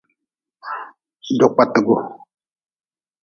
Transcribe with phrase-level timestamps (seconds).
[1.37, 1.95] Jokpatgu.